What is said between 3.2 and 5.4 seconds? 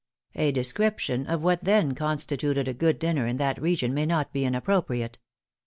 in that region may not be inappropriate.